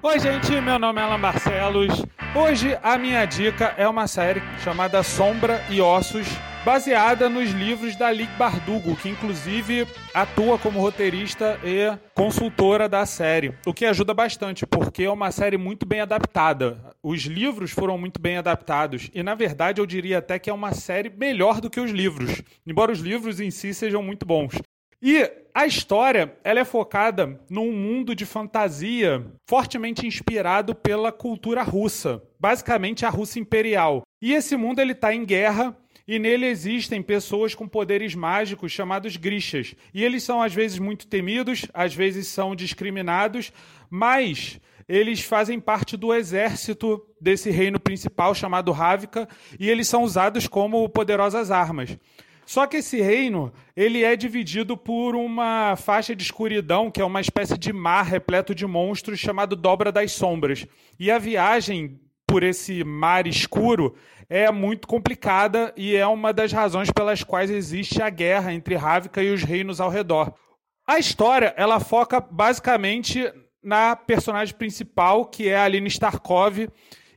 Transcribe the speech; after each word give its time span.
Oi, 0.00 0.20
gente, 0.20 0.60
meu 0.60 0.78
nome 0.78 1.00
é 1.00 1.02
Alan 1.02 1.18
Barcelos. 1.18 2.04
Hoje 2.32 2.78
a 2.84 2.96
minha 2.96 3.24
dica 3.24 3.74
é 3.76 3.88
uma 3.88 4.06
série 4.06 4.40
chamada 4.62 5.02
Sombra 5.02 5.60
e 5.68 5.80
Ossos, 5.80 6.28
baseada 6.64 7.28
nos 7.28 7.50
livros 7.50 7.96
da 7.96 8.12
Ligue 8.12 8.32
Bardugo, 8.38 8.94
que 8.94 9.08
inclusive 9.08 9.88
atua 10.14 10.56
como 10.56 10.80
roteirista 10.80 11.58
e 11.64 11.98
consultora 12.14 12.88
da 12.88 13.04
série, 13.04 13.52
o 13.66 13.74
que 13.74 13.84
ajuda 13.86 14.14
bastante, 14.14 14.64
porque 14.64 15.02
é 15.02 15.10
uma 15.10 15.32
série 15.32 15.56
muito 15.56 15.84
bem 15.84 16.00
adaptada. 16.00 16.94
Os 17.02 17.22
livros 17.22 17.72
foram 17.72 17.98
muito 17.98 18.20
bem 18.20 18.36
adaptados 18.36 19.10
e, 19.12 19.20
na 19.24 19.34
verdade, 19.34 19.80
eu 19.80 19.86
diria 19.86 20.18
até 20.18 20.38
que 20.38 20.48
é 20.48 20.54
uma 20.54 20.74
série 20.74 21.10
melhor 21.10 21.60
do 21.60 21.68
que 21.68 21.80
os 21.80 21.90
livros, 21.90 22.40
embora 22.64 22.92
os 22.92 23.00
livros 23.00 23.40
em 23.40 23.50
si 23.50 23.74
sejam 23.74 24.00
muito 24.00 24.24
bons. 24.24 24.54
E 25.00 25.30
a 25.54 25.64
história 25.64 26.36
ela 26.42 26.60
é 26.60 26.64
focada 26.64 27.40
num 27.48 27.72
mundo 27.72 28.14
de 28.14 28.26
fantasia 28.26 29.24
fortemente 29.48 30.06
inspirado 30.06 30.74
pela 30.74 31.12
cultura 31.12 31.62
russa, 31.62 32.22
basicamente 32.38 33.06
a 33.06 33.08
Rússia 33.08 33.40
imperial. 33.40 34.02
E 34.20 34.34
esse 34.34 34.56
mundo 34.56 34.80
ele 34.80 34.92
está 34.92 35.14
em 35.14 35.24
guerra 35.24 35.76
e 36.06 36.18
nele 36.18 36.46
existem 36.46 37.00
pessoas 37.00 37.54
com 37.54 37.68
poderes 37.68 38.14
mágicos 38.14 38.72
chamados 38.72 39.16
grixas. 39.16 39.74
E 39.94 40.02
eles 40.02 40.22
são 40.24 40.42
às 40.42 40.52
vezes 40.52 40.78
muito 40.78 41.06
temidos, 41.06 41.66
às 41.72 41.94
vezes 41.94 42.26
são 42.26 42.56
discriminados, 42.56 43.52
mas 43.88 44.60
eles 44.88 45.20
fazem 45.20 45.60
parte 45.60 45.96
do 45.96 46.14
exército 46.14 47.04
desse 47.20 47.50
reino 47.50 47.78
principal 47.78 48.34
chamado 48.34 48.72
Ravika 48.72 49.28
e 49.60 49.68
eles 49.68 49.86
são 49.86 50.02
usados 50.02 50.48
como 50.48 50.88
poderosas 50.88 51.50
armas. 51.50 51.96
Só 52.48 52.66
que 52.66 52.78
esse 52.78 52.98
reino, 53.02 53.52
ele 53.76 54.02
é 54.02 54.16
dividido 54.16 54.74
por 54.74 55.14
uma 55.14 55.76
faixa 55.76 56.16
de 56.16 56.22
escuridão, 56.22 56.90
que 56.90 56.98
é 56.98 57.04
uma 57.04 57.20
espécie 57.20 57.58
de 57.58 57.74
mar 57.74 58.06
repleto 58.06 58.54
de 58.54 58.66
monstros 58.66 59.18
chamado 59.20 59.54
Dobra 59.54 59.92
das 59.92 60.12
Sombras. 60.12 60.66
E 60.98 61.10
a 61.10 61.18
viagem 61.18 62.00
por 62.26 62.42
esse 62.42 62.82
mar 62.82 63.26
escuro 63.26 63.94
é 64.30 64.50
muito 64.50 64.88
complicada 64.88 65.74
e 65.76 65.94
é 65.94 66.06
uma 66.06 66.32
das 66.32 66.50
razões 66.50 66.90
pelas 66.90 67.22
quais 67.22 67.50
existe 67.50 68.00
a 68.00 68.08
guerra 68.08 68.54
entre 68.54 68.76
Ravka 68.76 69.22
e 69.22 69.30
os 69.30 69.42
reinos 69.42 69.78
ao 69.78 69.90
redor. 69.90 70.32
A 70.86 70.98
história, 70.98 71.52
ela 71.54 71.78
foca 71.78 72.18
basicamente 72.18 73.30
na 73.62 73.94
personagem 73.94 74.54
principal, 74.54 75.26
que 75.26 75.50
é 75.50 75.56
a 75.58 75.64
Aline 75.64 75.88
Starkov, 75.88 76.66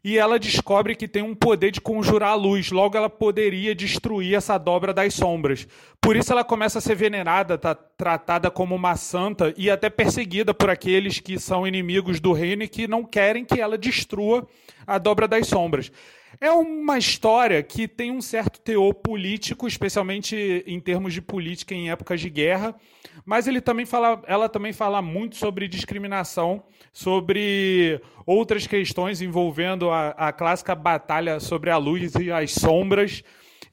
e 0.04 0.18
ela 0.18 0.40
descobre 0.40 0.96
que 0.96 1.08
tem 1.08 1.22
um 1.22 1.36
poder 1.36 1.72
de 1.72 1.80
conjurar 1.80 2.32
a 2.32 2.36
luz. 2.36 2.72
Logo, 2.72 2.98
ela 2.98 3.10
poderia 3.10 3.76
destruir 3.76 4.36
essa 4.36 4.58
dobra 4.58 4.94
das 4.94 5.14
sombras. 5.14 5.68
Por 6.02 6.16
isso, 6.16 6.32
ela 6.32 6.44
começa 6.44 6.80
a 6.80 6.82
ser 6.82 6.96
venerada, 6.96 7.58
tá, 7.58 7.76
tratada 7.76 8.50
como 8.50 8.76
uma 8.76 8.96
santa 8.96 9.54
e 9.56 9.70
até 9.70 9.90
perseguida 9.90 10.54
por 10.54 10.70
aqueles 10.70 11.20
que 11.20 11.40
são 11.40 11.68
inimigos 11.68 12.20
do 12.20 12.34
reino 12.34 12.64
e 12.64 12.68
que 12.68 12.88
não 12.88 13.04
querem 13.04 13.46
que 13.46 13.62
ela 13.62 13.78
destrua 13.78 14.48
a 14.88 14.98
dobra 14.98 15.28
das 15.28 15.48
sombras. 15.48 15.92
É 16.40 16.50
uma 16.52 16.98
história 16.98 17.62
que 17.62 17.88
tem 17.88 18.12
um 18.12 18.22
certo 18.22 18.60
teor 18.62 18.94
político, 18.94 19.68
especialmente 19.68 20.64
em 20.66 20.80
termos 20.80 21.14
de 21.14 21.22
política 21.22 21.76
em 21.76 21.92
épocas 21.92 22.22
de 22.22 22.30
guerra, 22.30 22.74
mas 23.26 23.48
ele 23.48 23.60
também 23.60 23.86
fala, 23.86 24.22
ela 24.26 24.48
também 24.48 24.72
fala 24.72 25.02
muito 25.02 25.36
sobre 25.36 25.68
discriminação, 25.68 26.64
sobre 26.94 28.02
outras 28.26 28.66
questões 28.66 29.22
envolvendo 29.22 29.90
a, 29.90 30.10
a 30.10 30.32
clássica 30.32 30.74
batalha 30.74 31.40
sobre 31.40 31.70
a 31.70 31.78
luz 31.78 32.14
e 32.16 32.32
as 32.32 32.52
sombras. 32.52 33.24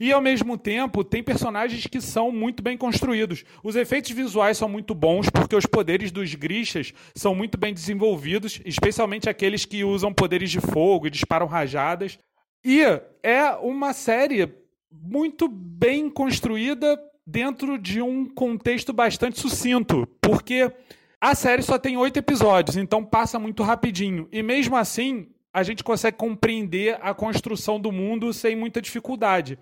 E 0.01 0.13
ao 0.13 0.21
mesmo 0.21 0.57
tempo, 0.57 1.03
tem 1.03 1.25
personagens 1.25 1.87
que 1.87 2.01
são 2.01 2.31
muito 2.31 2.63
bem 2.63 2.77
construídos. 2.77 3.45
Os 3.65 3.75
efeitos 3.75 4.13
visuais 4.13 4.57
são 4.57 4.69
muito 4.69 4.95
bons, 4.95 5.29
porque 5.29 5.57
os 5.57 5.67
poderes 5.67 6.13
dos 6.13 6.35
grixas 6.37 6.93
são 7.17 7.35
muito 7.35 7.59
bem 7.59 7.75
desenvolvidos, 7.75 8.61
especialmente 8.65 9.29
aqueles 9.29 9.65
que 9.65 9.83
usam 9.83 10.13
poderes 10.13 10.51
de 10.51 10.61
fogo 10.61 11.09
e 11.09 11.11
disparam 11.11 11.47
rajadas. 11.47 12.17
E 12.65 12.83
é 13.23 13.51
uma 13.63 13.93
série 13.93 14.53
muito 14.91 15.49
bem 15.49 16.11
construída 16.11 16.99
dentro 17.27 17.79
de 17.79 18.01
um 18.01 18.27
contexto 18.27 18.93
bastante 18.93 19.39
sucinto, 19.39 20.09
porque 20.21 20.73
a 21.21 21.35
série 21.35 21.63
só 21.63 21.79
tem 21.79 21.97
oito 21.97 22.19
episódios, 22.19 22.77
então 22.77 23.05
passa 23.05 23.39
muito 23.39 23.63
rapidinho. 23.63 24.29
E 24.33 24.43
mesmo 24.43 24.77
assim, 24.77 25.29
a 25.53 25.63
gente 25.63 25.85
consegue 25.85 26.17
compreender 26.17 26.99
a 27.03 27.13
construção 27.13 27.81
do 27.81 27.93
mundo 27.93 28.33
sem 28.33 28.57
muita 28.57 28.81
dificuldade. 28.81 29.59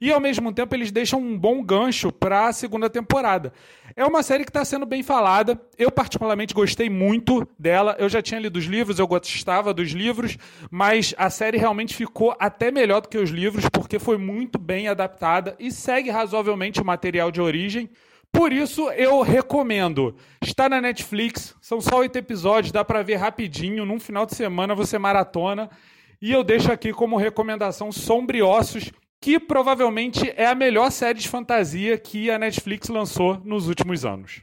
E 0.00 0.10
ao 0.10 0.20
mesmo 0.20 0.52
tempo 0.52 0.74
eles 0.74 0.90
deixam 0.90 1.20
um 1.20 1.38
bom 1.38 1.62
gancho 1.62 2.10
para 2.12 2.48
a 2.48 2.52
segunda 2.52 2.90
temporada. 2.90 3.52
É 3.96 4.04
uma 4.04 4.22
série 4.22 4.44
que 4.44 4.50
está 4.50 4.64
sendo 4.64 4.86
bem 4.86 5.02
falada. 5.02 5.60
Eu, 5.78 5.90
particularmente, 5.90 6.54
gostei 6.54 6.90
muito 6.90 7.46
dela. 7.58 7.96
Eu 7.98 8.08
já 8.08 8.20
tinha 8.20 8.40
lido 8.40 8.56
os 8.56 8.64
livros, 8.64 8.98
eu 8.98 9.06
gostava 9.06 9.72
dos 9.72 9.90
livros, 9.90 10.36
mas 10.70 11.14
a 11.16 11.30
série 11.30 11.58
realmente 11.58 11.94
ficou 11.94 12.34
até 12.38 12.70
melhor 12.70 13.00
do 13.00 13.08
que 13.08 13.18
os 13.18 13.30
livros, 13.30 13.68
porque 13.68 13.98
foi 13.98 14.18
muito 14.18 14.58
bem 14.58 14.88
adaptada 14.88 15.56
e 15.58 15.70
segue 15.70 16.10
razoavelmente 16.10 16.80
o 16.80 16.84
material 16.84 17.30
de 17.30 17.40
origem. 17.40 17.88
Por 18.32 18.52
isso, 18.52 18.90
eu 18.90 19.20
recomendo. 19.22 20.16
Está 20.42 20.68
na 20.68 20.80
Netflix, 20.80 21.54
são 21.60 21.80
só 21.80 21.98
oito 21.98 22.16
episódios, 22.16 22.72
dá 22.72 22.84
para 22.84 23.00
ver 23.00 23.14
rapidinho. 23.14 23.86
Num 23.86 24.00
final 24.00 24.26
de 24.26 24.34
semana 24.34 24.74
você 24.74 24.98
maratona. 24.98 25.70
E 26.20 26.32
eu 26.32 26.42
deixo 26.42 26.72
aqui 26.72 26.92
como 26.92 27.16
recomendação 27.16 27.92
Sombriossos 27.92 28.90
que 29.24 29.40
provavelmente 29.40 30.34
é 30.36 30.44
a 30.44 30.54
melhor 30.54 30.90
série 30.90 31.18
de 31.18 31.30
fantasia 31.30 31.96
que 31.96 32.30
a 32.30 32.38
Netflix 32.38 32.90
lançou 32.90 33.40
nos 33.42 33.68
últimos 33.68 34.04
anos. 34.04 34.42